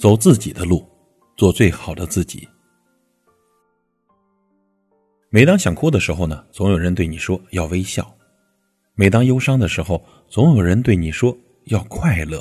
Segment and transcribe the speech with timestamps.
[0.00, 0.82] 走自己的路，
[1.36, 2.48] 做最好的自己。
[5.28, 8.02] 每当想哭的时候呢，总有人对你说要微笑；
[8.94, 12.40] 每当忧伤的时候，总有人对你说要快乐；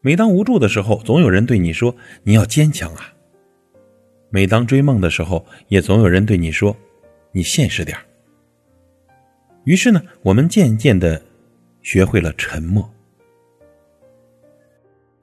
[0.00, 1.94] 每当无助的时候，总有人对你说
[2.24, 3.14] 你要坚强啊；
[4.28, 6.76] 每当追梦的时候，也总有人对你说
[7.30, 8.02] 你现实点儿
[9.62, 11.22] 于是呢，我们渐渐的
[11.82, 12.92] 学会了沉默。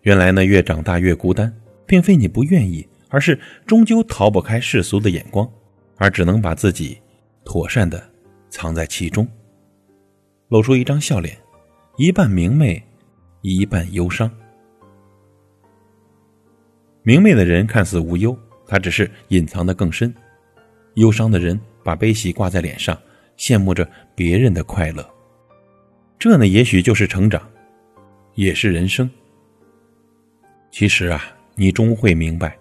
[0.01, 1.53] 原来呢，越长大越孤单，
[1.85, 5.49] 并非你不愿意，而是终究逃不开世俗的眼光。
[5.99, 6.95] 而只能把自己
[7.43, 8.07] 妥善的
[8.51, 9.27] 藏在其中，
[10.49, 11.35] 露出一张笑脸，
[11.97, 12.79] 一半明媚，
[13.41, 14.29] 一半忧伤。
[17.01, 18.37] 明媚的人看似无忧，
[18.67, 20.13] 他只是隐藏的更深；
[20.93, 22.95] 忧伤的人把悲喜挂在脸上，
[23.39, 25.03] 羡慕着别人的快乐。
[26.19, 27.41] 这呢，也许就是成长，
[28.35, 29.09] 也是人生。
[30.79, 32.55] 其实啊，你终会明白。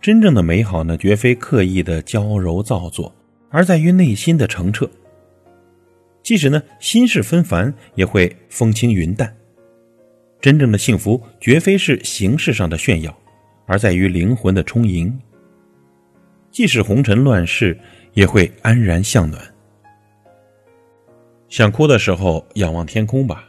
[0.00, 3.12] 真正的美好呢，绝非刻意的娇柔造作，
[3.50, 4.88] 而在于内心的澄澈。
[6.22, 9.36] 即使呢心事纷繁，也会风轻云淡。
[10.40, 13.12] 真正的幸福，绝非是形式上的炫耀，
[13.66, 15.12] 而在于灵魂的充盈。
[16.52, 17.76] 即使红尘乱世，
[18.12, 19.42] 也会安然向暖。
[21.48, 23.48] 想哭的时候，仰望天空吧，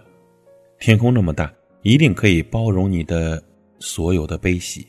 [0.80, 3.43] 天空那么大，一定可以包容你的
[3.80, 4.85] 所有的悲喜。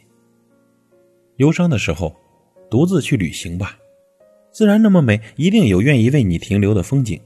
[1.37, 2.15] 忧伤的时候，
[2.71, 3.79] 独自去旅行吧，
[4.53, 7.21] 自然那么美，一定有愿意为你停留的风景。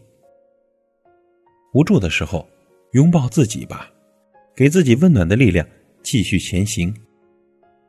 [1.73, 2.49] 无助的时候，
[2.93, 3.91] 拥抱自己吧，
[4.55, 5.67] 给自己温暖的力量，
[6.03, 6.95] 继续前行。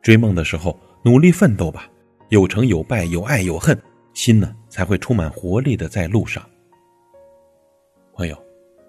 [0.02, 1.88] 追梦的时候，努力奋斗吧，
[2.30, 3.80] 有成有败，有爱有恨，
[4.14, 6.44] 心呢才会充满活力的在路上。
[8.14, 8.38] 朋友，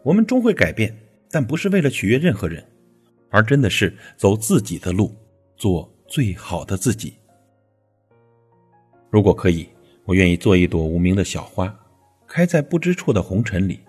[0.02, 0.96] 我们终会改变，
[1.30, 2.64] 但不是为了取悦任何人，
[3.30, 5.14] 而真的是走自己的路，
[5.56, 7.14] 做最好的自己。
[9.10, 9.68] 如果可以，
[10.04, 11.74] 我愿意做一朵无名的小花，
[12.26, 13.80] 开在不知处的红尘里，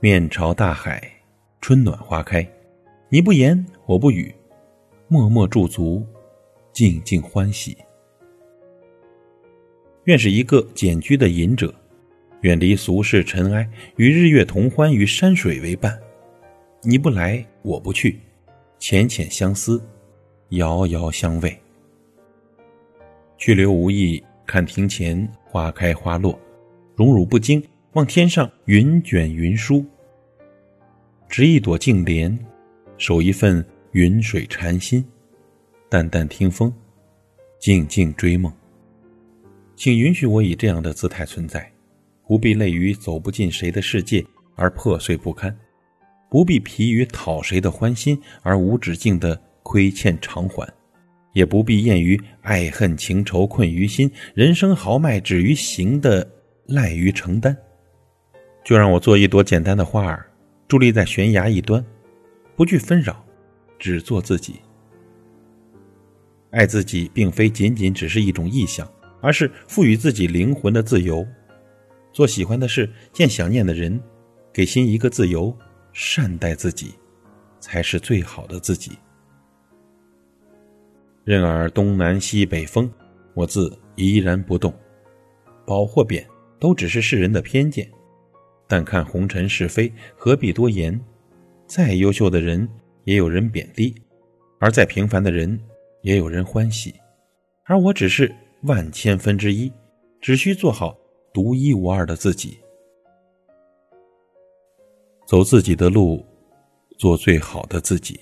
[0.00, 1.02] 面朝大海，
[1.60, 2.46] 春暖花开。
[3.08, 4.34] 你不言，我不语，
[5.08, 6.04] 默默驻足，
[6.72, 7.76] 静静欢喜。
[10.04, 11.74] 愿是一个简居的隐者，
[12.42, 15.98] 远离俗世尘埃，与日月同欢，与山水为伴。
[16.82, 18.20] 你不来，我不去，
[18.88, 19.82] 浅浅相思，
[20.50, 21.58] 遥遥相慰。
[23.36, 24.22] 去留无意。
[24.46, 26.38] 看庭前花开花落，
[26.94, 27.60] 荣辱不惊；
[27.94, 29.84] 望天上云卷云舒，
[31.28, 32.38] 执一朵净莲，
[32.96, 35.04] 守一份云水禅心，
[35.88, 36.72] 淡淡听风，
[37.58, 38.52] 静静追梦。
[39.74, 41.68] 请允许我以这样的姿态存在，
[42.28, 45.58] 不必累于走不进谁的世界而破碎不堪，
[46.28, 50.66] 不必疲于讨谁的欢心而无止境的亏欠偿还。
[51.32, 56.26] 也不必厌于爱恨情仇困于心，人生豪迈止于行的
[56.64, 57.54] 赖于承担。
[58.64, 60.26] 就让我做一朵简单的花儿，
[60.66, 61.84] 伫立在悬崖一端，
[62.56, 63.22] 不惧纷扰，
[63.78, 64.54] 只做自己。
[66.52, 71.26] 爱自己，并非仅仅只是一种意向，而是赋予自己灵魂的自由。
[72.14, 74.00] 做喜欢的事，见想念的人，
[74.54, 75.54] 给心一个自由，
[75.98, 76.92] 善待自己，
[77.58, 78.98] 才是最好的自己。
[81.24, 82.92] 任尔东南西北风，
[83.32, 84.70] 我自怡然不动。
[85.64, 86.28] 褒或贬，
[86.60, 87.90] 都只是世人的偏见。
[88.68, 91.00] 但看红尘是非，何必多言？
[91.66, 92.68] 再优秀的人，
[93.04, 93.94] 也有人贬低；
[94.60, 95.58] 而再平凡的人，
[96.02, 96.94] 也有人欢喜。
[97.64, 98.30] 而我只是
[98.64, 99.72] 万千分之一，
[100.20, 100.94] 只需做好
[101.32, 102.58] 独一无二的自己，
[105.26, 106.24] 走自己的路，
[106.98, 108.18] 做最好的自己。